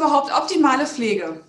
[0.00, 1.42] überhaupt optimale Pflege?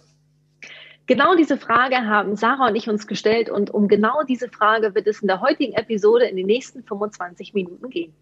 [1.08, 5.08] Genau diese Frage haben Sarah und ich uns gestellt und um genau diese Frage wird
[5.08, 8.14] es in der heutigen Episode in den nächsten 25 Minuten gehen.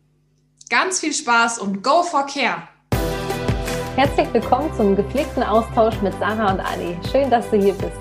[0.69, 2.67] Ganz viel Spaß und go for care!
[3.95, 6.95] Herzlich willkommen zum gepflegten Austausch mit Sarah und Anni.
[7.11, 7.97] Schön, dass du hier bist.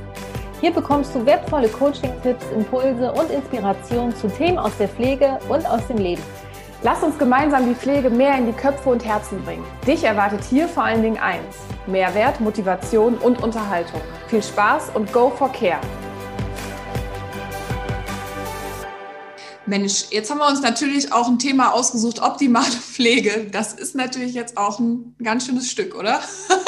[0.61, 5.87] Hier bekommst du wertvolle Coaching-Tipps, Impulse und Inspiration zu Themen aus der Pflege und aus
[5.89, 6.23] dem Leben.
[6.83, 9.65] Lass uns gemeinsam die Pflege mehr in die Köpfe und Herzen bringen.
[9.85, 11.57] Dich erwartet hier vor allen Dingen eins:
[11.89, 14.01] Mehrwert, Motivation und Unterhaltung.
[14.29, 15.81] Viel Spaß und go for care!
[19.67, 23.49] Mensch, jetzt haben wir uns natürlich auch ein Thema ausgesucht, optimale Pflege.
[23.51, 26.21] Das ist natürlich jetzt auch ein ganz schönes Stück, oder?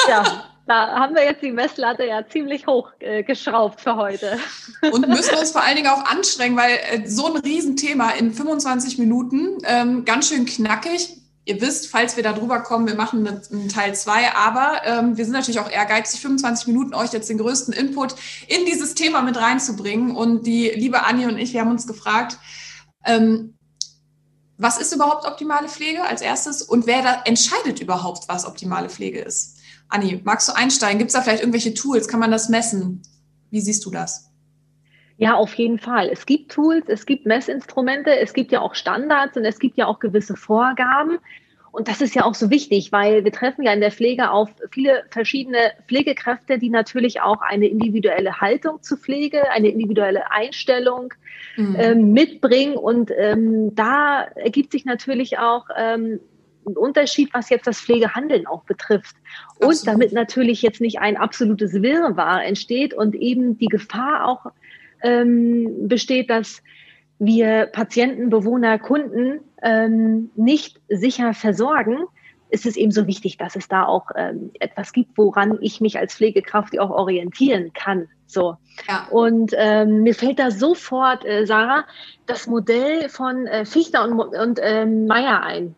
[0.09, 4.39] Ja, da haben wir jetzt die Messlatte ja ziemlich hoch äh, geschraubt für heute.
[4.93, 8.97] Und müssen uns vor allen Dingen auch anstrengen, weil äh, so ein Riesenthema in 25
[8.97, 11.17] Minuten, ähm, ganz schön knackig.
[11.43, 15.25] Ihr wisst, falls wir da drüber kommen, wir machen einen Teil zwei, aber ähm, wir
[15.25, 18.15] sind natürlich auch ehrgeizig, 25 Minuten euch jetzt den größten Input
[18.47, 20.15] in dieses Thema mit reinzubringen.
[20.15, 22.37] Und die liebe Anni und ich, wir haben uns gefragt,
[23.03, 23.55] ähm,
[24.57, 29.19] was ist überhaupt optimale Pflege als erstes und wer da entscheidet überhaupt, was optimale Pflege
[29.19, 29.57] ist?
[29.91, 30.97] Anni, magst du einsteigen?
[30.97, 32.07] Gibt es da vielleicht irgendwelche Tools?
[32.07, 33.01] Kann man das messen?
[33.51, 34.31] Wie siehst du das?
[35.17, 36.09] Ja, auf jeden Fall.
[36.09, 39.85] Es gibt Tools, es gibt Messinstrumente, es gibt ja auch Standards und es gibt ja
[39.85, 41.19] auch gewisse Vorgaben.
[41.71, 44.49] Und das ist ja auch so wichtig, weil wir treffen ja in der Pflege auf
[44.71, 51.13] viele verschiedene Pflegekräfte, die natürlich auch eine individuelle Haltung zur Pflege, eine individuelle Einstellung
[51.55, 51.75] mhm.
[51.79, 52.75] ähm, mitbringen.
[52.75, 56.19] Und ähm, da ergibt sich natürlich auch ähm,
[56.65, 59.15] ein Unterschied, was jetzt das Pflegehandeln auch betrifft.
[59.59, 59.87] Und Absolut.
[59.87, 64.51] damit natürlich jetzt nicht ein absolutes Wirrwarr entsteht und eben die Gefahr auch
[65.03, 66.61] ähm, besteht, dass
[67.19, 72.05] wir Patienten, Bewohner, Kunden ähm, nicht sicher versorgen,
[72.49, 75.97] ist es eben so wichtig, dass es da auch ähm, etwas gibt, woran ich mich
[75.97, 78.07] als Pflegekraft auch orientieren kann.
[78.27, 78.57] So.
[78.87, 79.07] Ja.
[79.09, 81.85] Und ähm, mir fällt da sofort, äh, Sarah,
[82.25, 85.75] das Modell von äh, Fichter und, und äh, Meyer ein.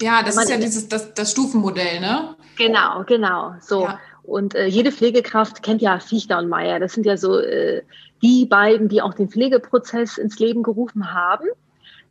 [0.00, 2.36] Ja, das ist ja dieses das, das Stufenmodell, ne?
[2.56, 3.54] Genau, genau.
[3.60, 3.84] So.
[3.84, 4.00] Ja.
[4.22, 6.80] Und äh, jede Pflegekraft kennt ja Fichter und Meier.
[6.80, 7.82] Das sind ja so äh,
[8.22, 11.46] die beiden, die auch den Pflegeprozess ins Leben gerufen haben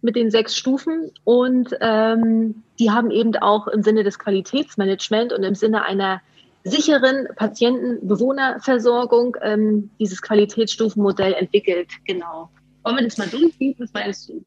[0.01, 1.11] mit den sechs Stufen.
[1.23, 6.21] Und ähm, die haben eben auch im Sinne des Qualitätsmanagements und im Sinne einer
[6.63, 11.89] sicheren Patienten-Bewohnerversorgung ähm, dieses Qualitätsstufenmodell entwickelt.
[12.05, 12.49] Genau.
[12.83, 13.75] Wollen wir das mal durchgehen?
[13.79, 14.43] Was meinst du?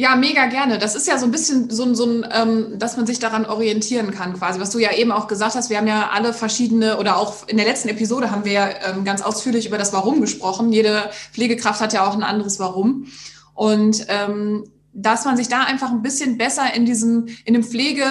[0.00, 0.78] Ja, mega gerne.
[0.78, 4.12] Das ist ja so ein bisschen so, so ein, ähm, dass man sich daran orientieren
[4.12, 4.60] kann, quasi.
[4.60, 7.56] Was du ja eben auch gesagt hast, wir haben ja alle verschiedene oder auch in
[7.56, 10.72] der letzten Episode haben wir ja ähm, ganz ausführlich über das Warum gesprochen.
[10.72, 13.08] Jede Pflegekraft hat ja auch ein anderes Warum.
[13.54, 18.04] Und ähm, dass man sich da einfach ein bisschen besser in diesem, in dem Pflege,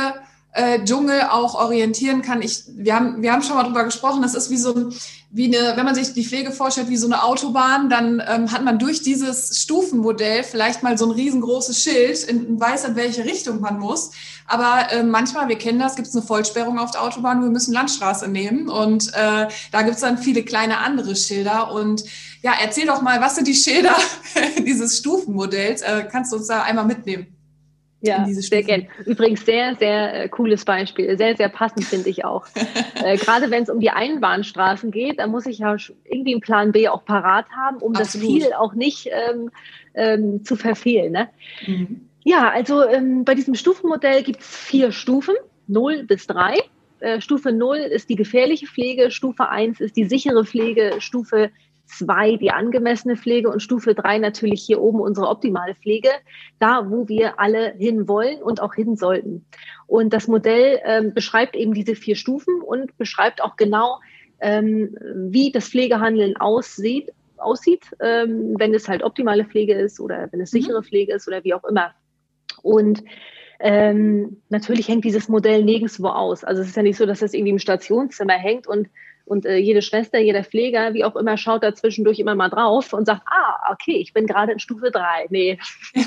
[0.57, 2.41] äh, Dschungel auch orientieren kann.
[2.41, 4.93] Ich, wir, haben, wir haben schon mal drüber gesprochen, das ist wie so ein,
[5.29, 8.63] wie eine, wenn man sich die Pflege vorstellt, wie so eine Autobahn, dann ähm, hat
[8.63, 13.61] man durch dieses Stufenmodell vielleicht mal so ein riesengroßes Schild in, weiß, in welche Richtung
[13.61, 14.11] man muss.
[14.47, 17.73] Aber äh, manchmal, wir kennen das, gibt es eine Vollsperrung auf der Autobahn, wir müssen
[17.73, 21.71] Landstraße nehmen und äh, da gibt es dann viele kleine andere Schilder.
[21.71, 22.03] Und
[22.41, 23.95] ja, erzähl doch mal, was sind die Schilder
[24.65, 25.83] dieses Stufenmodells?
[25.83, 27.36] Äh, kannst du uns da einmal mitnehmen?
[28.07, 28.87] Ja, sehr gerne.
[29.05, 31.17] Übrigens sehr, sehr äh, cooles Beispiel.
[31.17, 32.45] Sehr, sehr passend finde ich auch.
[33.03, 35.75] äh, gerade wenn es um die Einbahnstraßen geht, da muss ich ja
[36.05, 37.99] irgendwie einen Plan B auch parat haben, um Absolut.
[37.99, 39.51] das Ziel auch nicht ähm,
[39.93, 41.11] ähm, zu verfehlen.
[41.11, 41.29] Ne?
[41.65, 42.07] Mhm.
[42.23, 45.35] Ja, also ähm, bei diesem Stufenmodell gibt es vier Stufen,
[45.67, 46.57] 0 bis 3.
[46.99, 51.51] Äh, Stufe 0 ist die gefährliche Pflege, Stufe 1 ist die sichere Pflege, Stufe
[51.87, 56.09] zwei die angemessene Pflege und Stufe drei natürlich hier oben unsere optimale Pflege,
[56.59, 59.45] da wo wir alle hin wollen und auch hin sollten.
[59.87, 63.99] Und das Modell ähm, beschreibt eben diese vier Stufen und beschreibt auch genau,
[64.39, 70.41] ähm, wie das Pflegehandeln aussieht, aussieht, ähm, wenn es halt optimale Pflege ist oder wenn
[70.41, 70.61] es mhm.
[70.61, 71.93] sichere Pflege ist oder wie auch immer.
[72.61, 73.03] Und
[73.59, 76.43] ähm, natürlich hängt dieses Modell nirgendwo aus.
[76.43, 78.87] Also es ist ja nicht so, dass das irgendwie im Stationszimmer hängt und
[79.27, 82.93] und äh, jede Schwester, jeder Pfleger, wie auch immer, schaut da zwischendurch immer mal drauf
[82.93, 85.27] und sagt, ah, okay, ich bin gerade in Stufe drei.
[85.29, 85.59] Nee,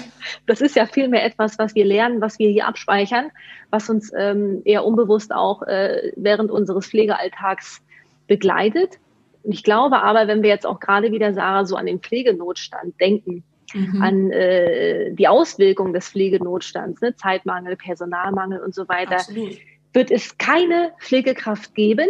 [0.46, 3.30] das ist ja vielmehr etwas, was wir lernen, was wir hier abspeichern,
[3.68, 7.82] was uns ähm, eher unbewusst auch äh, während unseres Pflegealltags
[8.26, 8.98] begleitet.
[9.42, 12.98] Und ich glaube aber, wenn wir jetzt auch gerade wieder, Sarah, so an den Pflegenotstand
[13.00, 13.44] denken,
[13.74, 14.02] mhm.
[14.02, 19.58] an äh, die Auswirkungen des Pflegenotstands, ne, Zeitmangel, Personalmangel und so weiter, Absolut.
[19.92, 22.08] wird es keine Pflegekraft geben,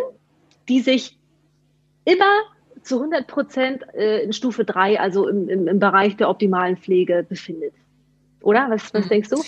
[0.71, 1.19] die sich
[2.05, 2.41] immer
[2.83, 7.27] zu 100 Prozent äh, in Stufe 3, also im, im, im Bereich der optimalen Pflege
[7.29, 7.75] befindet.
[8.41, 8.69] Oder?
[8.71, 9.09] Was, was mhm.
[9.09, 9.43] denkst du?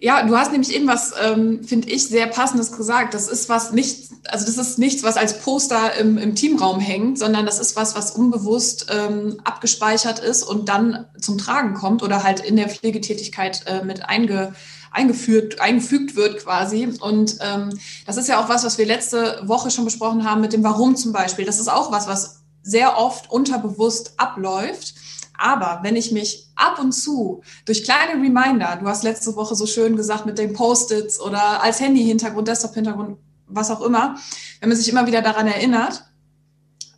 [0.00, 3.14] Ja, du hast nämlich eben was, ähm, finde ich, sehr passendes gesagt.
[3.14, 7.18] Das ist was nicht, also das ist nichts, was als Poster im, im Teamraum hängt,
[7.18, 12.22] sondern das ist was, was unbewusst ähm, abgespeichert ist und dann zum Tragen kommt oder
[12.22, 14.52] halt in der Pflegetätigkeit äh, mit einge,
[14.90, 16.88] eingeführt, eingefügt wird quasi.
[17.00, 17.70] Und ähm,
[18.06, 20.96] das ist ja auch was, was wir letzte Woche schon besprochen haben mit dem Warum
[20.96, 21.44] zum Beispiel.
[21.44, 24.94] Das ist auch was, was sehr oft unterbewusst abläuft
[25.38, 29.66] aber wenn ich mich ab und zu durch kleine Reminder, du hast letzte Woche so
[29.66, 34.16] schön gesagt mit den Post-its oder als Handy-Hintergrund, Desktop-Hintergrund, was auch immer,
[34.60, 36.04] wenn man sich immer wieder daran erinnert,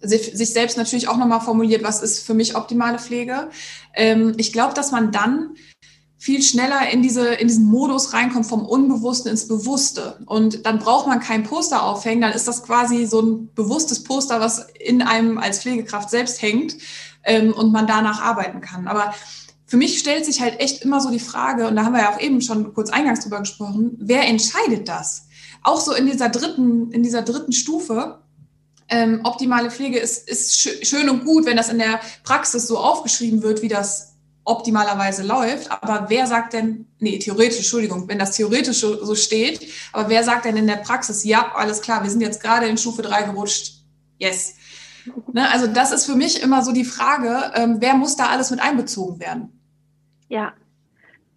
[0.02, 3.50] sich selbst natürlich auch nochmal formuliert, was ist für mich optimale Pflege.
[3.92, 5.54] Ähm, ich glaube, dass man dann
[6.20, 10.18] viel schneller in, diese, in diesen Modus reinkommt, vom Unbewussten ins Bewusste.
[10.26, 14.38] Und dann braucht man kein Poster aufhängen, dann ist das quasi so ein bewusstes Poster,
[14.38, 16.76] was in einem als Pflegekraft selbst hängt
[17.24, 18.86] ähm, und man danach arbeiten kann.
[18.86, 19.14] Aber
[19.64, 22.14] für mich stellt sich halt echt immer so die Frage, und da haben wir ja
[22.14, 25.26] auch eben schon kurz eingangs drüber gesprochen, wer entscheidet das?
[25.62, 28.18] Auch so in dieser dritten, in dieser dritten Stufe,
[28.90, 33.42] ähm, optimale Pflege ist, ist schön und gut, wenn das in der Praxis so aufgeschrieben
[33.42, 34.09] wird, wie das
[34.44, 35.70] optimalerweise läuft.
[35.70, 40.44] Aber wer sagt denn, nee, theoretisch, Entschuldigung, wenn das theoretisch so steht, aber wer sagt
[40.44, 43.74] denn in der Praxis, ja, alles klar, wir sind jetzt gerade in Stufe 3 gerutscht,
[44.18, 44.56] yes.
[45.32, 48.50] Ne, also das ist für mich immer so die Frage, ähm, wer muss da alles
[48.50, 49.60] mit einbezogen werden?
[50.28, 50.52] Ja,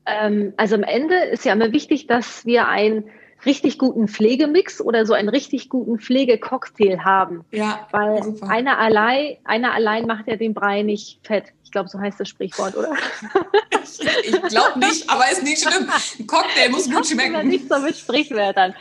[0.06, 3.06] ähm, also am Ende ist ja immer wichtig, dass wir einen
[3.46, 7.46] richtig guten Pflegemix oder so einen richtig guten Pflegecocktail haben.
[7.52, 8.50] Ja, weil super.
[8.50, 11.46] einer allein, einer allein macht ja den Brei nicht fett.
[11.64, 12.94] Ich glaube, so heißt das Sprichwort, oder?
[14.24, 15.90] ich glaube nicht, aber ist nicht schlimm.
[16.20, 17.48] Ein Cocktail muss ich gut schmecken.
[17.48, 18.76] Nicht so mit Sprichwörtern.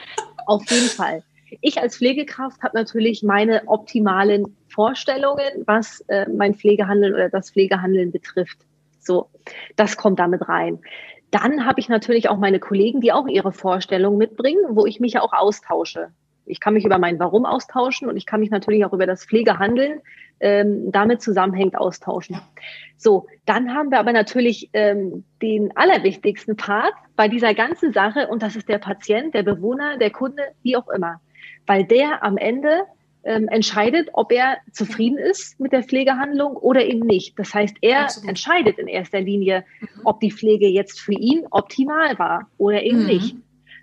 [0.47, 1.23] Auf jeden Fall.
[1.61, 8.11] Ich als Pflegekraft habe natürlich meine optimalen Vorstellungen, was äh, mein Pflegehandeln oder das Pflegehandeln
[8.11, 8.59] betrifft.
[9.01, 9.29] So,
[9.77, 10.79] das kommt damit rein.
[11.33, 15.15] Dann habe ich natürlich auch meine Kollegen, die auch ihre Vorstellungen mitbringen, wo ich mich
[15.15, 16.11] ja auch austausche.
[16.45, 19.25] Ich kann mich über mein Warum austauschen und ich kann mich natürlich auch über das
[19.25, 20.01] Pflegehandeln
[20.41, 22.39] ähm, damit zusammenhängt austauschen.
[22.99, 28.43] So, dann haben wir aber natürlich ähm, den allerwichtigsten Part bei dieser ganzen Sache und
[28.43, 31.21] das ist der Patient, der Bewohner, der Kunde, wie auch immer.
[31.67, 32.83] Weil der am Ende
[33.25, 37.39] ähm, entscheidet, ob er zufrieden ist mit der Pflegehandlung oder eben nicht.
[37.39, 38.29] Das heißt, er Absolut.
[38.29, 39.89] entscheidet in erster Linie, mhm.
[40.05, 43.07] ob die Pflege jetzt für ihn optimal war oder eben mhm.
[43.07, 43.37] nicht.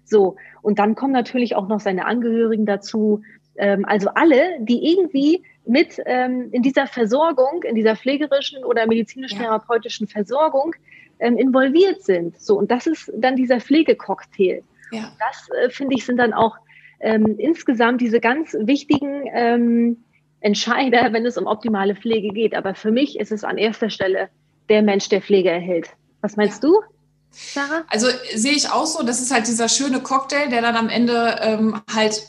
[0.04, 3.22] So, und dann kommen natürlich auch noch seine Angehörigen dazu.
[3.58, 10.08] Ähm, also alle, die irgendwie mit ähm, in dieser Versorgung, in dieser pflegerischen oder medizinisch-therapeutischen
[10.08, 10.14] ja.
[10.14, 10.76] Versorgung
[11.20, 12.40] ähm, involviert sind.
[12.42, 14.64] So, und das ist dann dieser Pflegecocktail.
[14.92, 15.12] Ja.
[15.20, 16.58] Das, äh, finde ich, sind dann auch
[17.00, 19.98] ähm, insgesamt diese ganz wichtigen ähm,
[20.42, 22.56] Entscheider, wenn es um optimale Pflege geht.
[22.56, 24.30] Aber für mich ist es an erster Stelle
[24.70, 25.90] der Mensch, der Pflege erhält.
[26.22, 26.70] Was meinst ja.
[26.70, 26.82] du?
[27.32, 27.84] Sarah?
[27.88, 31.38] Also sehe ich auch so, das ist halt dieser schöne Cocktail, der dann am Ende
[31.42, 32.24] ähm, halt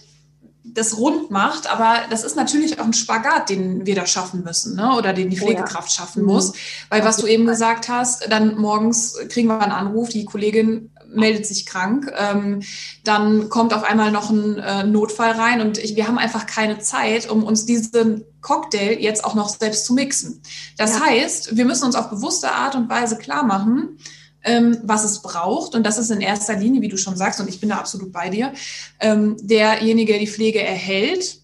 [0.63, 4.77] das rund macht, aber das ist natürlich auch ein Spagat, den wir da schaffen müssen,
[4.77, 4.95] ne?
[4.97, 6.07] oder den die Pflegekraft oh ja.
[6.07, 6.53] schaffen muss.
[6.53, 6.57] Mhm.
[6.91, 11.47] Weil was du eben gesagt hast, dann morgens kriegen wir einen Anruf, die Kollegin meldet
[11.47, 12.63] sich krank, ähm,
[13.05, 16.79] dann kommt auf einmal noch ein äh, Notfall rein und ich, wir haben einfach keine
[16.79, 20.41] Zeit, um uns diesen Cocktail jetzt auch noch selbst zu mixen.
[20.77, 21.07] Das ja.
[21.07, 23.99] heißt, wir müssen uns auf bewusste Art und Weise klar machen,
[24.43, 25.75] ähm, was es braucht.
[25.75, 28.13] Und das ist in erster Linie, wie du schon sagst, und ich bin da absolut
[28.13, 28.53] bei dir,
[29.01, 31.40] ähm, derjenige, der die Pflege erhält,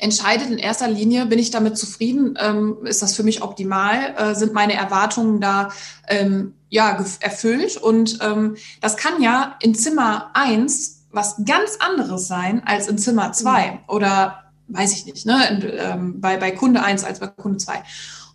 [0.00, 4.34] entscheidet in erster Linie, bin ich damit zufrieden, ähm, ist das für mich optimal, äh,
[4.34, 5.70] sind meine Erwartungen da
[6.08, 7.76] ähm, ja, erfüllt.
[7.76, 13.32] Und ähm, das kann ja in Zimmer eins was ganz anderes sein als in Zimmer
[13.32, 13.78] zwei mhm.
[13.88, 17.82] oder weiß ich nicht, ne, in, ähm, bei, bei Kunde eins als bei Kunde zwei.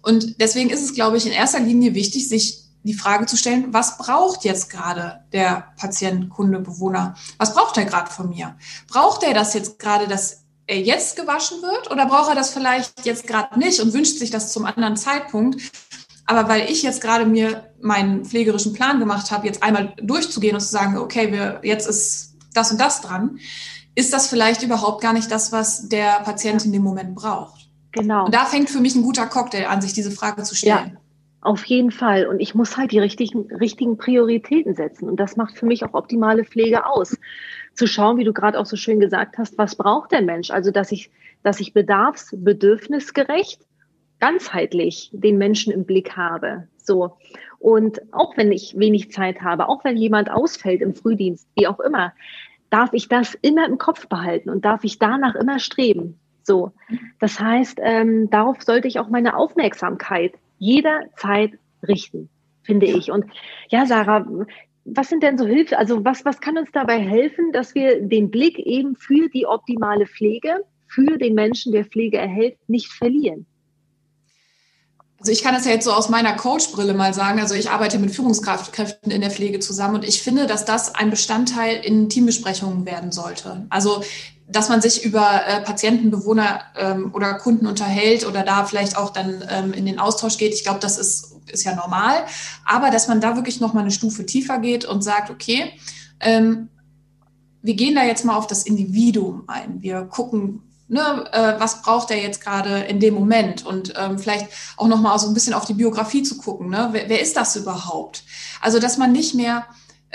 [0.01, 3.73] Und deswegen ist es, glaube ich, in erster Linie wichtig, sich die Frage zu stellen,
[3.73, 7.15] was braucht jetzt gerade der Patient, Kunde, Bewohner?
[7.37, 8.55] Was braucht er gerade von mir?
[8.87, 13.27] Braucht er das jetzt gerade, dass jetzt gewaschen wird oder braucht er das vielleicht jetzt
[13.27, 15.61] gerade nicht und wünscht sich das zum anderen Zeitpunkt?
[16.25, 20.61] Aber weil ich jetzt gerade mir meinen pflegerischen Plan gemacht habe, jetzt einmal durchzugehen und
[20.61, 23.37] zu sagen, okay, wir, jetzt ist das und das dran,
[23.93, 27.69] ist das vielleicht überhaupt gar nicht das, was der Patient in dem Moment braucht.
[27.91, 28.25] Genau.
[28.25, 30.93] Und da fängt für mich ein guter Cocktail an, sich diese Frage zu stellen.
[30.95, 31.01] Ja.
[31.41, 32.25] Auf jeden Fall.
[32.25, 35.07] Und ich muss halt die richtigen, richtigen Prioritäten setzen.
[35.07, 37.15] Und das macht für mich auch optimale Pflege aus.
[37.75, 40.49] Zu schauen, wie du gerade auch so schön gesagt hast, was braucht der Mensch?
[40.49, 41.11] Also, dass ich,
[41.43, 43.61] dass ich bedarfs-, bedürfnisgerecht,
[44.19, 46.67] ganzheitlich den Menschen im Blick habe.
[46.77, 47.17] So.
[47.59, 51.79] Und auch wenn ich wenig Zeit habe, auch wenn jemand ausfällt im Frühdienst, wie auch
[51.79, 52.13] immer,
[52.69, 56.19] darf ich das immer im Kopf behalten und darf ich danach immer streben.
[56.43, 56.71] So.
[57.19, 61.53] Das heißt, ähm, darauf sollte ich auch meine Aufmerksamkeit jederzeit
[61.87, 62.29] richten,
[62.63, 63.11] finde ich.
[63.11, 63.25] Und
[63.69, 64.25] ja, Sarah,
[64.85, 68.29] was sind denn so Hilfe, also was, was kann uns dabei helfen, dass wir den
[68.29, 73.45] Blick eben für die optimale Pflege, für den Menschen, der Pflege erhält, nicht verlieren?
[75.19, 77.39] Also ich kann das ja jetzt so aus meiner Coach-Brille mal sagen.
[77.39, 81.09] Also ich arbeite mit Führungskräften in der Pflege zusammen und ich finde, dass das ein
[81.09, 83.65] Bestandteil in Teambesprechungen werden sollte.
[83.69, 84.03] Also
[84.47, 89.11] dass man sich über äh, Patienten, Bewohner ähm, oder Kunden unterhält oder da vielleicht auch
[89.11, 90.53] dann ähm, in den Austausch geht.
[90.53, 92.25] Ich glaube, das ist, ist ja normal.
[92.65, 95.71] Aber dass man da wirklich noch mal eine Stufe tiefer geht und sagt, okay,
[96.19, 96.69] ähm,
[97.61, 99.81] wir gehen da jetzt mal auf das Individuum ein.
[99.81, 104.47] Wir gucken, ne, äh, was braucht er jetzt gerade in dem Moment und ähm, vielleicht
[104.77, 106.69] auch noch mal so ein bisschen auf die Biografie zu gucken.
[106.69, 106.89] Ne?
[106.91, 108.23] Wer, wer ist das überhaupt?
[108.61, 109.65] Also, dass man nicht mehr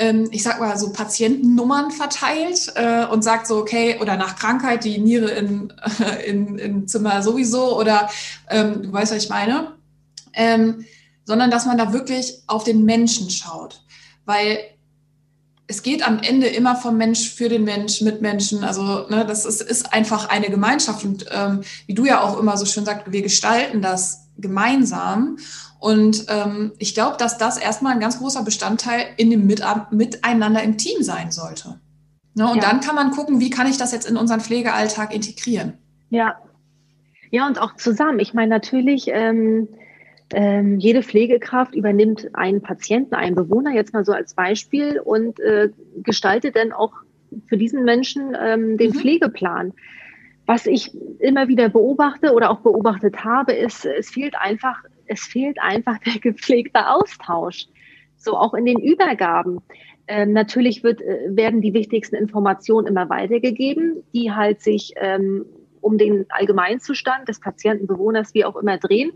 [0.01, 4.85] ähm, ich sag mal, so Patientennummern verteilt äh, und sagt so, okay, oder nach Krankheit
[4.85, 5.73] die Niere in,
[6.27, 8.09] in, im Zimmer sowieso oder
[8.49, 9.75] ähm, du weißt, was ich meine,
[10.33, 10.87] ähm,
[11.25, 13.83] sondern dass man da wirklich auf den Menschen schaut,
[14.25, 14.59] weil
[15.67, 18.65] es geht am Ende immer vom Mensch für den Mensch mit Menschen.
[18.65, 22.57] Also ne, das ist, ist einfach eine Gemeinschaft und ähm, wie du ja auch immer
[22.57, 25.37] so schön sagst, wir gestalten das gemeinsam.
[25.79, 29.63] Und ähm, ich glaube, dass das erstmal ein ganz großer Bestandteil in dem Mit
[29.93, 31.81] Miteinander im Team sein sollte.
[32.35, 32.51] Ne?
[32.51, 32.63] Und ja.
[32.63, 35.75] dann kann man gucken, wie kann ich das jetzt in unseren Pflegealltag integrieren.
[36.11, 36.37] Ja.
[37.31, 38.19] Ja, und auch zusammen.
[38.19, 39.69] Ich meine, natürlich, ähm,
[40.35, 45.71] ähm, jede Pflegekraft übernimmt einen Patienten, einen Bewohner, jetzt mal so als Beispiel, und äh,
[46.03, 46.93] gestaltet dann auch
[47.47, 48.95] für diesen Menschen ähm, den mhm.
[48.95, 49.73] Pflegeplan.
[50.47, 55.61] Was ich immer wieder beobachte oder auch beobachtet habe, ist, es fehlt einfach es fehlt
[55.61, 57.67] einfach der gepflegte Austausch.
[58.17, 59.59] So auch in den Übergaben.
[60.07, 65.45] Ähm, natürlich wird, äh, werden die wichtigsten Informationen immer weitergegeben, die halt sich ähm,
[65.81, 69.13] um den Allgemeinzustand des Patienten, Bewohners, wie auch immer drehen.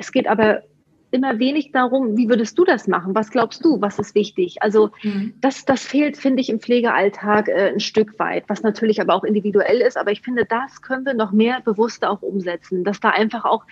[0.00, 0.62] Es geht aber
[1.10, 3.14] immer wenig darum, wie würdest du das machen?
[3.14, 3.80] Was glaubst du?
[3.80, 4.62] Was ist wichtig?
[4.62, 5.34] Also mhm.
[5.40, 9.24] das, das fehlt, finde ich, im Pflegealltag äh, ein Stück weit, was natürlich aber auch
[9.24, 9.96] individuell ist.
[9.96, 13.64] Aber ich finde, das können wir noch mehr bewusster auch umsetzen, dass da einfach auch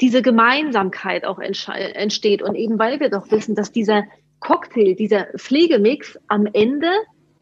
[0.00, 2.42] diese Gemeinsamkeit auch entsteht.
[2.42, 4.04] Und eben weil wir doch wissen, dass dieser
[4.40, 6.90] Cocktail, dieser Pflegemix am Ende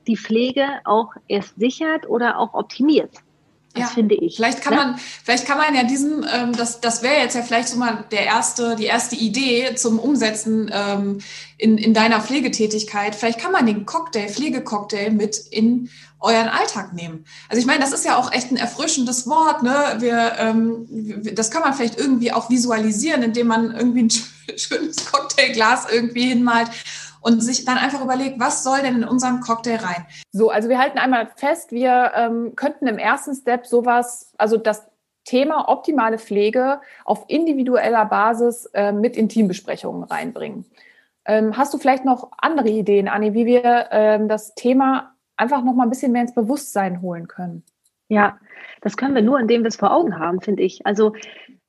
[0.06, 3.10] die Pflege auch erst sichert oder auch optimiert.
[3.74, 4.36] Das ja, finde ich.
[4.36, 4.80] Vielleicht kann ne?
[4.80, 8.04] man, vielleicht kann man ja diesen, ähm, das, das wäre jetzt ja vielleicht so mal
[8.10, 11.20] der erste, die erste Idee zum Umsetzen ähm,
[11.56, 13.14] in, in deiner Pflegetätigkeit.
[13.14, 15.88] Vielleicht kann man den Cocktail, Pflegecocktail mit in
[16.20, 17.24] euren Alltag nehmen.
[17.48, 19.62] Also ich meine, das ist ja auch echt ein erfrischendes Wort.
[19.62, 19.96] Ne?
[19.98, 20.86] Wir, ähm,
[21.34, 24.10] das kann man vielleicht irgendwie auch visualisieren, indem man irgendwie ein
[24.56, 26.68] schönes Cocktailglas irgendwie hinmalt
[27.22, 30.06] und sich dann einfach überlegt, was soll denn in unseren Cocktail rein?
[30.32, 34.86] So, also wir halten einmal fest, wir ähm, könnten im ersten Step sowas, also das
[35.24, 40.64] Thema optimale Pflege auf individueller Basis äh, mit in Teambesprechungen reinbringen.
[41.24, 45.74] Ähm, hast du vielleicht noch andere Ideen, Anni, wie wir ähm, das Thema einfach noch
[45.74, 47.62] mal ein bisschen mehr ins Bewusstsein holen können.
[48.08, 48.38] Ja,
[48.80, 50.84] das können wir nur, indem wir es vor Augen haben, finde ich.
[50.84, 51.14] Also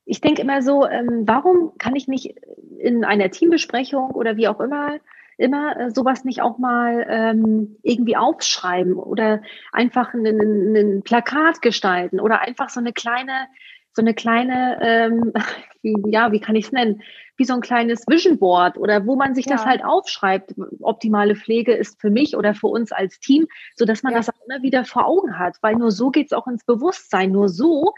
[0.06, 2.36] ich denke immer so, ähm, warum kann ich nicht
[2.80, 4.98] in einer Teambesprechung oder wie auch immer
[5.38, 12.42] immer äh, sowas nicht auch mal ähm, irgendwie aufschreiben oder einfach ein, Plakat gestalten oder
[12.42, 13.48] einfach so eine kleine
[13.96, 15.34] so eine kleine, ähm,
[16.12, 17.02] ja, wie kann ich es nennen,
[17.38, 19.54] wie so ein kleines Vision Board oder wo man sich ja.
[19.54, 20.54] das halt aufschreibt.
[20.82, 24.20] Optimale Pflege ist für mich oder für uns als Team, so dass man ja.
[24.20, 27.32] das auch immer wieder vor Augen hat, weil nur so geht's auch ins Bewusstsein.
[27.32, 27.94] Nur so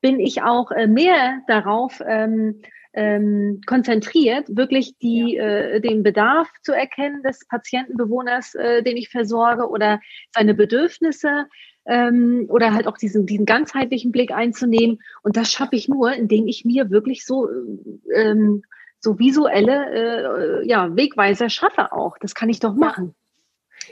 [0.00, 2.62] bin ich auch äh, mehr darauf ähm,
[2.94, 5.44] ähm, konzentriert, wirklich die, ja.
[5.44, 10.00] äh, den Bedarf zu erkennen des Patientenbewohners, äh, den ich versorge oder
[10.34, 11.46] seine Bedürfnisse
[11.86, 15.00] ähm, oder halt auch diesen, diesen ganzheitlichen Blick einzunehmen.
[15.22, 17.48] Und das schaffe ich nur, indem ich mir wirklich so,
[18.14, 18.62] ähm,
[19.00, 22.18] so visuelle äh, ja, Wegweiser schaffe auch.
[22.18, 23.14] Das kann ich doch machen.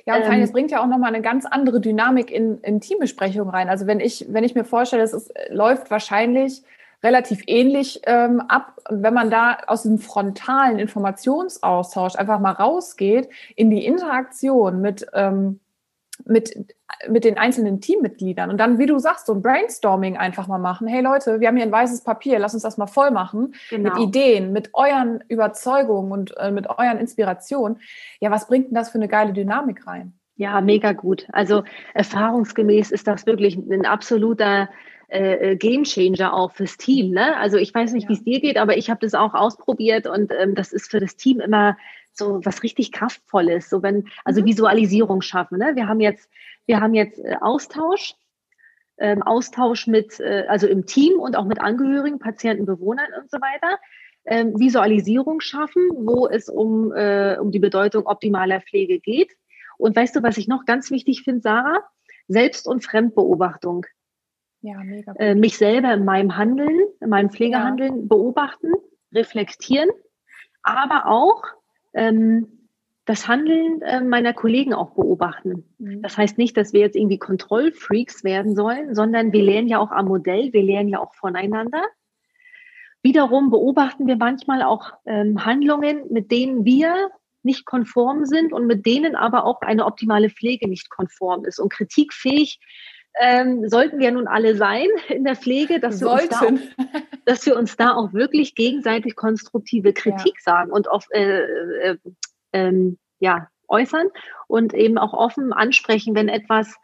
[0.05, 2.81] Ja, und allem, es ähm, bringt ja auch nochmal eine ganz andere Dynamik in, in
[2.81, 3.69] Teambesprechungen rein.
[3.69, 6.63] Also wenn ich, wenn ich mir vorstelle, es ist, läuft wahrscheinlich
[7.03, 8.79] relativ ähnlich ähm, ab.
[8.89, 15.07] Und wenn man da aus dem frontalen Informationsaustausch einfach mal rausgeht in die Interaktion mit,
[15.13, 15.61] ähm,
[16.25, 16.75] mit,
[17.09, 20.87] mit den einzelnen Teammitgliedern und dann, wie du sagst, so ein Brainstorming einfach mal machen.
[20.87, 23.91] Hey Leute, wir haben hier ein weißes Papier, lass uns das mal voll machen genau.
[23.91, 27.81] mit Ideen, mit euren Überzeugungen und äh, mit euren Inspirationen.
[28.21, 30.15] Ja, was bringt denn das für eine geile Dynamik rein?
[30.37, 31.27] Ja, mega gut.
[31.33, 34.69] Also erfahrungsgemäß ist das wirklich ein absoluter
[35.09, 37.13] äh, äh Game Changer auch fürs Team.
[37.13, 37.37] Ne?
[37.37, 38.09] Also ich weiß nicht, ja.
[38.11, 41.01] wie es dir geht, aber ich habe das auch ausprobiert und ähm, das ist für
[41.01, 41.77] das Team immer
[42.13, 44.47] so was richtig kraftvolles, so wenn, also mhm.
[44.47, 45.59] Visualisierung schaffen.
[45.59, 45.73] Ne?
[45.75, 46.31] Wir haben jetzt,
[46.67, 48.15] wir haben jetzt äh, Austausch,
[48.99, 53.39] ähm, Austausch mit, äh, also im Team und auch mit Angehörigen, Patienten, Bewohnern und so
[53.39, 53.79] weiter.
[54.29, 59.37] ähm, Visualisierung schaffen, wo es um, äh, um die Bedeutung optimaler Pflege geht.
[59.79, 61.85] Und weißt du, was ich noch ganz wichtig finde, Sarah?
[62.27, 63.87] Selbst- und Fremdbeobachtung.
[64.61, 65.13] Ja, mega.
[65.15, 68.07] Äh, mich selber in meinem Handeln, in meinem Pflegehandeln ja.
[68.07, 68.73] beobachten,
[69.13, 69.91] reflektieren,
[70.63, 71.43] aber auch
[71.95, 72.57] ähm,
[73.07, 75.65] das Handeln äh, meiner Kollegen auch beobachten.
[75.79, 76.03] Mhm.
[76.03, 79.93] Das heißt nicht, dass wir jetzt irgendwie Kontrollfreaks werden sollen, sondern wir lernen ja auch
[79.93, 81.83] am Modell, wir lernen ja auch voneinander.
[83.03, 87.11] Wiederum beobachten wir manchmal auch ähm, Handlungen, mit denen wir
[87.45, 91.61] nicht konform sind und mit denen aber auch eine optimale Pflege nicht konform ist.
[91.61, 92.59] Und kritikfähig
[93.21, 96.87] ähm, sollten wir nun alle sein in der Pflege, dass wir, uns da auch,
[97.25, 100.43] dass wir uns da auch wirklich gegenseitig konstruktive Kritik ja.
[100.53, 101.97] sagen und auf, äh, äh,
[102.53, 104.09] ähm, ja, äußern
[104.47, 106.77] und eben auch offen ansprechen, wenn etwas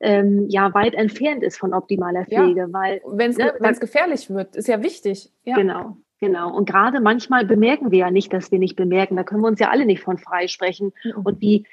[0.00, 4.56] ähm, ja weit entfernt ist von optimaler Pflege, ja, weil wenn es ne, gefährlich wird,
[4.56, 5.32] ist ja wichtig.
[5.44, 5.56] Ja.
[5.56, 6.54] Genau, genau.
[6.54, 9.16] Und gerade manchmal bemerken wir ja nicht, dass wir nicht bemerken.
[9.16, 10.92] Da können wir uns ja alle nicht von freisprechen.
[11.02, 11.22] Mhm.
[11.22, 11.66] Und wie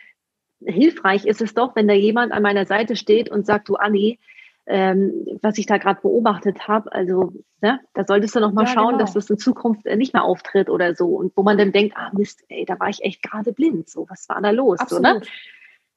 [0.66, 4.20] hilfreich ist es doch, wenn da jemand an meiner Seite steht und sagt, du Anni,
[4.66, 6.92] ähm, was ich da gerade beobachtet habe.
[6.92, 9.00] Also ne, da solltest du noch mal ja, schauen, genau.
[9.00, 11.08] dass das in Zukunft äh, nicht mehr auftritt oder so.
[11.08, 13.90] Und wo man dann denkt, ah Mist, ey, da war ich echt gerade blind.
[13.90, 14.80] So, was war da los?
[14.80, 15.06] Absolut.
[15.06, 15.22] So, ne?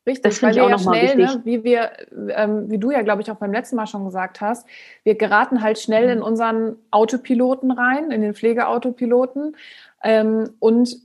[0.08, 1.16] Richtig, das finde ich auch ja nochmal wichtig.
[1.18, 1.90] Ne, wie wir,
[2.30, 4.66] ähm, wie du ja, glaube ich, auch beim letzten Mal schon gesagt hast,
[5.02, 6.24] wir geraten halt schnell in mhm.
[6.24, 9.56] unseren Autopiloten rein, in den Pflegeautopiloten
[10.04, 10.96] ähm, und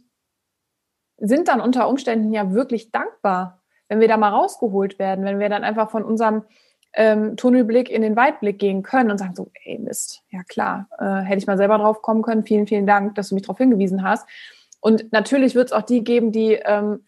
[1.21, 5.49] sind dann unter Umständen ja wirklich dankbar, wenn wir da mal rausgeholt werden, wenn wir
[5.49, 6.43] dann einfach von unserem
[6.93, 11.21] ähm, Tunnelblick in den Weitblick gehen können und sagen so, ey Mist, ja klar, äh,
[11.21, 12.43] hätte ich mal selber drauf kommen können.
[12.43, 14.27] Vielen, vielen Dank, dass du mich darauf hingewiesen hast.
[14.81, 17.05] Und natürlich wird es auch die geben, die ähm,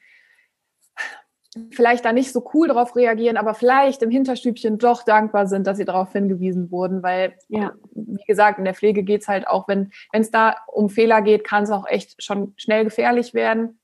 [1.71, 5.77] vielleicht da nicht so cool drauf reagieren, aber vielleicht im Hinterstübchen doch dankbar sind, dass
[5.77, 7.73] sie darauf hingewiesen wurden, weil, ja.
[7.93, 11.43] wie gesagt, in der Pflege geht es halt auch, wenn es da um Fehler geht,
[11.43, 13.79] kann es auch echt schon schnell gefährlich werden.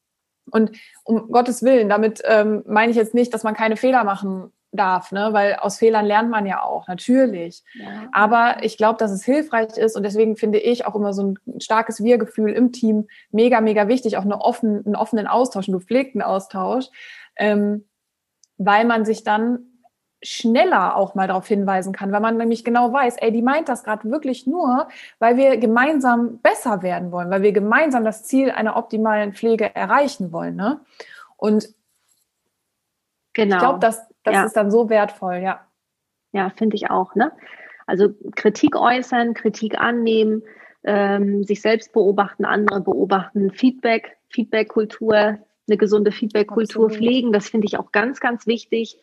[0.51, 0.71] Und
[1.03, 5.11] um Gottes Willen, damit ähm, meine ich jetzt nicht, dass man keine Fehler machen darf,
[5.11, 5.29] ne?
[5.31, 7.63] weil aus Fehlern lernt man ja auch, natürlich.
[7.73, 8.07] Ja.
[8.11, 11.59] Aber ich glaube, dass es hilfreich ist und deswegen finde ich auch immer so ein
[11.59, 16.21] starkes Wir-Gefühl im Team mega, mega wichtig, auch eine offen, einen offenen Austausch, einen gepflegten
[16.21, 16.85] Austausch,
[17.35, 17.85] ähm,
[18.57, 19.68] weil man sich dann
[20.21, 23.83] schneller auch mal darauf hinweisen kann, weil man nämlich genau weiß, ey, die meint das
[23.83, 24.87] gerade wirklich nur,
[25.19, 30.31] weil wir gemeinsam besser werden wollen, weil wir gemeinsam das Ziel einer optimalen Pflege erreichen
[30.33, 30.55] wollen.
[30.55, 30.81] Ne?
[31.37, 31.69] Und
[33.33, 33.55] genau.
[33.55, 34.43] ich glaube, dass das ja.
[34.45, 35.65] ist dann so wertvoll, ja.
[36.31, 37.15] Ja, finde ich auch.
[37.15, 37.31] Ne?
[37.87, 40.43] Also Kritik äußern, Kritik annehmen,
[40.83, 47.79] ähm, sich selbst beobachten, andere beobachten, Feedback, Feedback-Kultur, eine gesunde Feedback-Kultur pflegen, das finde ich
[47.79, 48.99] auch ganz, ganz wichtig.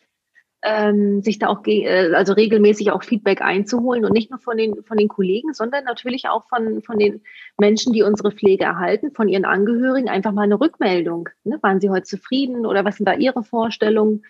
[0.69, 4.83] Ähm, sich da auch äh, also regelmäßig auch Feedback einzuholen und nicht nur von den
[4.83, 7.21] von den Kollegen, sondern natürlich auch von von den
[7.57, 11.29] Menschen, die unsere Pflege erhalten, von ihren Angehörigen einfach mal eine Rückmeldung.
[11.45, 11.57] Ne?
[11.61, 14.23] Waren sie heute zufrieden oder was sind da ihre Vorstellungen?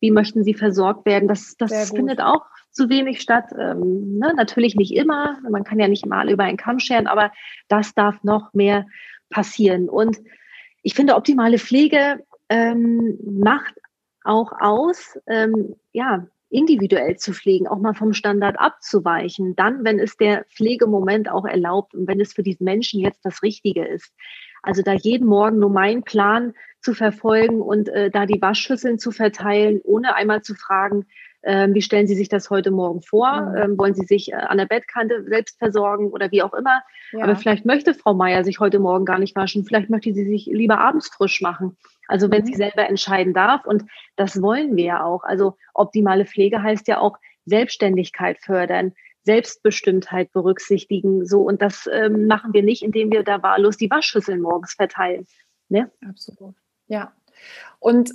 [0.00, 1.28] wie möchten sie versorgt werden.
[1.28, 3.46] Das, das findet auch zu wenig statt.
[3.58, 4.34] Ähm, ne?
[4.36, 7.32] Natürlich nicht immer, man kann ja nicht mal über einen Kamm scheren, aber
[7.68, 8.86] das darf noch mehr
[9.30, 9.88] passieren.
[9.88, 10.18] Und
[10.82, 13.74] ich finde, optimale Pflege ähm, macht
[14.24, 20.16] auch aus, ähm, ja, individuell zu pflegen, auch mal vom Standard abzuweichen, dann, wenn es
[20.16, 24.12] der Pflegemoment auch erlaubt und wenn es für diesen Menschen jetzt das Richtige ist.
[24.62, 29.10] Also da jeden Morgen nur meinen Plan zu verfolgen und äh, da die Waschschüsseln zu
[29.10, 31.06] verteilen, ohne einmal zu fragen,
[31.44, 33.40] ähm, wie stellen Sie sich das heute Morgen vor?
[33.40, 33.56] Mhm.
[33.56, 36.82] Ähm, wollen Sie sich äh, an der Bettkante selbst versorgen oder wie auch immer?
[37.12, 37.24] Ja.
[37.24, 39.64] Aber vielleicht möchte Frau Meier sich heute Morgen gar nicht waschen.
[39.64, 41.76] Vielleicht möchte sie sich lieber abends frisch machen.
[42.08, 42.46] Also wenn mhm.
[42.46, 43.66] sie selber entscheiden darf.
[43.66, 43.84] Und
[44.16, 45.22] das wollen wir ja auch.
[45.24, 51.26] Also optimale Pflege heißt ja auch Selbstständigkeit fördern, Selbstbestimmtheit berücksichtigen.
[51.26, 55.26] So, und das ähm, machen wir nicht, indem wir da wahllos die Waschschüsseln morgens verteilen.
[55.68, 55.90] Ne?
[56.06, 56.54] Absolut.
[56.86, 57.12] Ja.
[57.80, 58.10] Und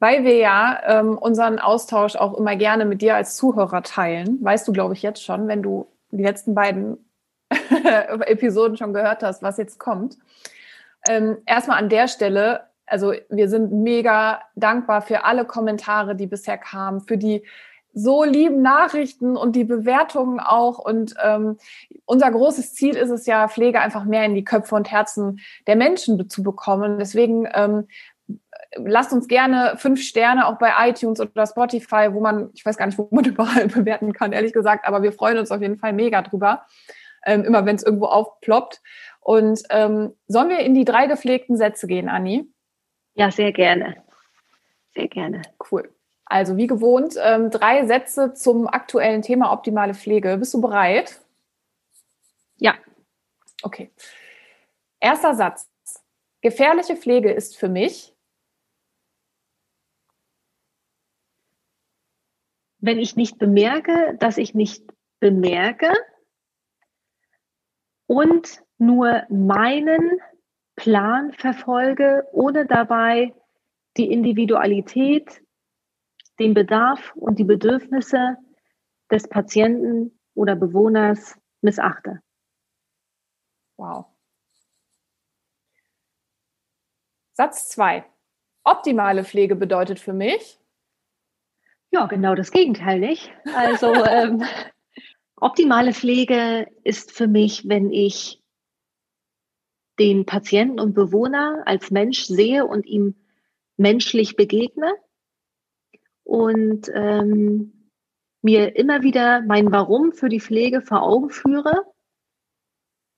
[0.00, 4.66] weil wir ja ähm, unseren Austausch auch immer gerne mit dir als Zuhörer teilen, weißt
[4.66, 6.98] du, glaube ich, jetzt schon, wenn du die letzten beiden
[8.26, 10.16] Episoden schon gehört hast, was jetzt kommt.
[11.08, 16.58] Ähm, erstmal an der Stelle, also wir sind mega dankbar für alle Kommentare, die bisher
[16.58, 17.44] kamen, für die
[17.92, 20.78] so lieben Nachrichten und die Bewertungen auch.
[20.78, 21.58] Und ähm,
[22.04, 25.76] unser großes Ziel ist es ja, Pflege einfach mehr in die Köpfe und Herzen der
[25.76, 26.98] Menschen zu bekommen.
[26.98, 27.88] Deswegen ähm,
[28.76, 32.86] lasst uns gerne fünf Sterne auch bei iTunes oder Spotify, wo man, ich weiß gar
[32.86, 35.92] nicht, wo man überall bewerten kann, ehrlich gesagt, aber wir freuen uns auf jeden Fall
[35.92, 36.66] mega drüber,
[37.26, 38.80] ähm, immer wenn es irgendwo aufploppt.
[39.20, 42.48] Und ähm, sollen wir in die drei gepflegten Sätze gehen, Anni?
[43.14, 44.02] Ja, sehr gerne.
[44.94, 45.42] Sehr gerne.
[45.70, 45.92] Cool.
[46.24, 50.36] Also wie gewohnt, ähm, drei Sätze zum aktuellen Thema optimale Pflege.
[50.38, 51.20] Bist du bereit?
[52.56, 52.74] Ja.
[53.62, 53.90] Okay.
[55.00, 55.68] Erster Satz.
[56.40, 58.14] Gefährliche Pflege ist für mich.
[62.80, 64.84] Wenn ich nicht bemerke, dass ich nicht
[65.20, 65.92] bemerke
[68.06, 70.18] und nur meinen
[70.76, 73.34] Plan verfolge, ohne dabei
[73.96, 75.42] die Individualität,
[76.38, 78.38] den Bedarf und die Bedürfnisse
[79.10, 82.22] des Patienten oder Bewohners missachte.
[83.76, 84.06] Wow.
[87.32, 88.04] Satz 2.
[88.64, 90.59] Optimale Pflege bedeutet für mich?
[91.92, 93.30] Ja, genau das Gegenteil, nicht?
[93.54, 94.44] Also ähm,
[95.36, 98.40] optimale Pflege ist für mich, wenn ich
[99.98, 103.16] den Patienten und Bewohner als Mensch sehe und ihm
[103.76, 104.94] menschlich begegne
[106.22, 107.90] und ähm,
[108.40, 111.84] mir immer wieder mein Warum für die Pflege vor Augen führe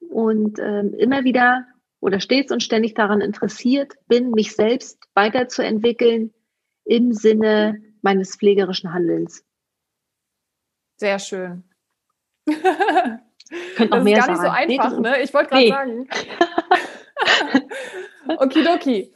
[0.01, 1.67] und ähm, immer wieder
[2.01, 6.33] oder stets und ständig daran interessiert bin, mich selbst weiterzuentwickeln
[6.85, 9.45] im Sinne meines pflegerischen Handelns.
[10.97, 11.65] Sehr schön.
[12.47, 15.23] Könnte noch das mehr ist gar nicht so einfach, nee, ne?
[15.23, 15.71] Ich wollte gerade nee.
[15.71, 16.09] sagen.
[18.39, 19.13] Okidoki.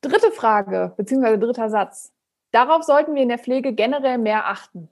[0.00, 2.12] Dritte Frage, beziehungsweise dritter Satz.
[2.52, 4.88] Darauf sollten wir in der Pflege generell mehr achten.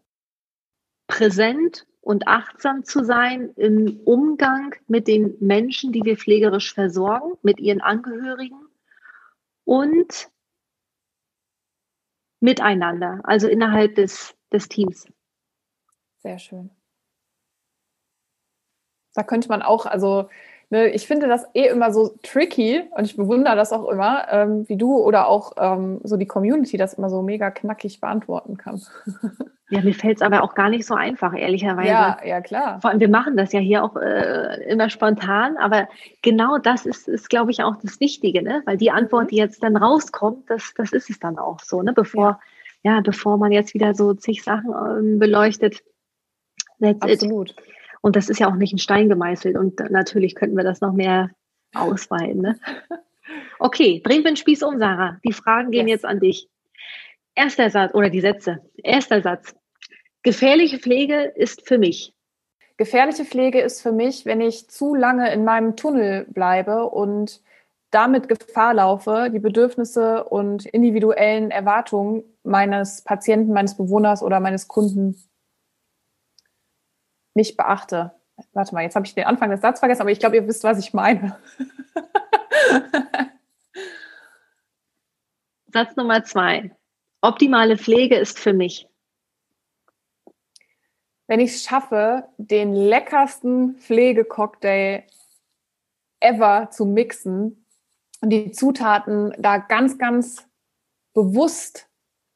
[1.07, 7.61] Präsent und achtsam zu sein im Umgang mit den Menschen, die wir pflegerisch versorgen, mit
[7.61, 8.69] ihren Angehörigen
[9.65, 10.29] und
[12.45, 15.09] miteinander, also innerhalb des, des Teams.
[16.19, 16.71] Sehr schön.
[19.15, 20.29] Da könnte man auch, also
[20.75, 24.69] ne, ich finde das eh immer so tricky und ich bewundere das auch immer, ähm,
[24.69, 28.83] wie du oder auch ähm, so die Community das immer so mega knackig beantworten kann.
[29.71, 31.89] Ja, mir fällt es aber auch gar nicht so einfach, ehrlicherweise.
[31.89, 32.81] Ja, ja, klar.
[32.83, 35.89] Vor allem, wir machen das ja hier auch äh, immer spontan, aber
[36.21, 38.63] genau das ist, ist glaube ich, auch das Wichtige, ne?
[38.67, 39.29] Weil die Antwort, mhm.
[39.29, 41.95] die jetzt dann rauskommt, das, das ist es dann auch so, ne?
[41.95, 42.41] Bevor,
[42.83, 45.83] ja, ja bevor man jetzt wieder so zig Sachen ähm, beleuchtet.
[46.79, 47.51] That's Absolut.
[47.51, 47.57] It.
[48.05, 49.57] Und das ist ja auch nicht ein Stein gemeißelt.
[49.57, 51.31] Und natürlich könnten wir das noch mehr
[51.75, 52.43] ausweiten.
[52.43, 52.57] Ne?
[53.59, 55.19] Okay, drehen wir den Spieß um, Sarah.
[55.25, 56.03] Die Fragen gehen yes.
[56.03, 56.51] jetzt an dich.
[57.35, 58.59] Erster Satz oder die Sätze.
[58.77, 59.55] Erster Satz.
[60.23, 62.13] Gefährliche Pflege ist für mich.
[62.77, 67.41] Gefährliche Pflege ist für mich, wenn ich zu lange in meinem Tunnel bleibe und
[67.91, 75.17] damit Gefahr laufe, die Bedürfnisse und individuellen Erwartungen meines Patienten, meines Bewohners oder meines Kunden
[77.35, 78.13] nicht beachte.
[78.53, 80.65] Warte mal, jetzt habe ich den Anfang des Satzes vergessen, aber ich glaube, ihr wisst,
[80.65, 81.39] was ich meine.
[85.73, 86.75] Satz Nummer zwei.
[87.21, 88.89] Optimale Pflege ist für mich.
[91.27, 95.05] Wenn ich es schaffe, den leckersten Pflegecocktail
[96.21, 97.67] ever zu mixen
[98.21, 100.49] und die Zutaten da ganz, ganz
[101.15, 101.89] bewusst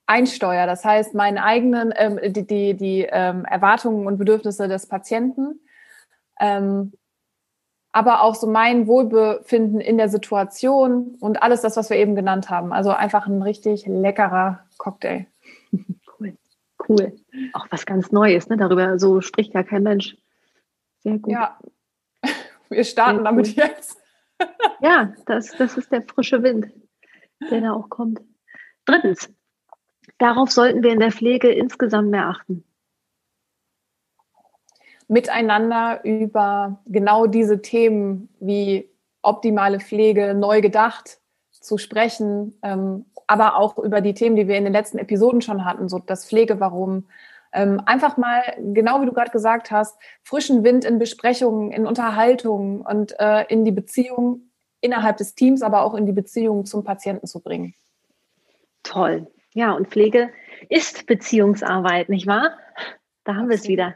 [0.09, 0.67] einsteuere.
[0.67, 5.61] Das heißt, meine eigenen, ähm, die, die, die ähm, Erwartungen und Bedürfnisse des Patienten,
[6.41, 6.93] ähm,
[7.93, 12.49] aber auch so mein Wohlbefinden in der Situation und alles das, was wir eben genannt
[12.49, 12.73] haben.
[12.73, 15.27] Also einfach ein richtig leckerer Cocktail.
[16.19, 16.37] Cool,
[16.89, 17.17] cool.
[17.53, 18.57] Auch was ganz Neues, ne?
[18.57, 20.17] Darüber so spricht ja kein Mensch.
[21.01, 21.33] Sehr gut.
[21.33, 21.59] Ja,
[22.69, 24.01] wir starten damit jetzt.
[24.81, 26.71] ja, das, das ist der frische Wind,
[27.51, 28.21] der da auch kommt.
[28.85, 29.29] Drittens,
[30.17, 32.65] Darauf sollten wir in der Pflege insgesamt mehr achten.
[35.07, 38.91] Miteinander über genau diese Themen wie
[39.23, 41.19] optimale Pflege neu gedacht
[41.51, 45.65] zu sprechen, ähm, aber auch über die Themen, die wir in den letzten Episoden schon
[45.65, 47.09] hatten, so das Pflegewarum.
[47.53, 52.83] Ähm, einfach mal, genau wie du gerade gesagt hast, frischen Wind in Besprechungen, in Unterhaltungen
[52.83, 57.27] und äh, in die Beziehung innerhalb des Teams, aber auch in die Beziehung zum Patienten
[57.27, 57.75] zu bringen.
[58.83, 59.27] Toll.
[59.55, 60.31] Ja, und Pflege
[60.69, 62.59] ist Beziehungsarbeit, nicht wahr?
[63.25, 63.95] Da haben wir es wieder.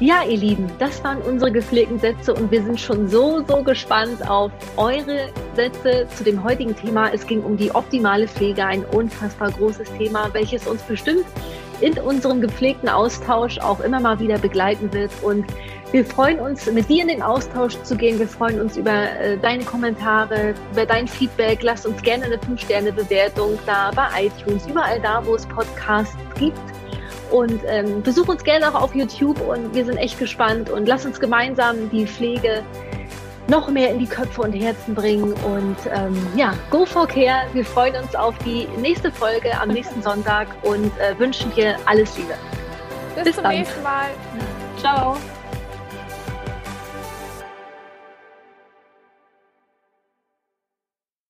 [0.00, 4.28] Ja, ihr Lieben, das waren unsere gepflegten Sätze und wir sind schon so, so gespannt
[4.28, 7.10] auf eure Sätze zu dem heutigen Thema.
[7.14, 11.24] Es ging um die optimale Pflege, ein unfassbar großes Thema, welches uns bestimmt
[11.80, 15.12] in unserem gepflegten Austausch auch immer mal wieder begleiten wird.
[15.22, 15.46] Und
[15.92, 18.18] wir freuen uns, mit dir in den Austausch zu gehen.
[18.18, 21.60] Wir freuen uns über äh, deine Kommentare, über dein Feedback.
[21.62, 26.58] Lass uns gerne eine 5-Sterne-Bewertung da bei iTunes, überall da, wo es Podcasts gibt.
[27.30, 31.04] Und ähm, besuch uns gerne auch auf YouTube und wir sind echt gespannt und lass
[31.04, 32.62] uns gemeinsam die Pflege
[33.48, 35.32] noch mehr in die Köpfe und Herzen bringen.
[35.32, 37.46] Und ähm, ja, go for care.
[37.52, 42.16] Wir freuen uns auf die nächste Folge am nächsten Sonntag und äh, wünschen dir alles
[42.16, 42.34] Liebe.
[43.14, 43.54] Bis, Bis zum dann.
[43.54, 44.08] nächsten Mal.
[44.78, 45.16] Ciao.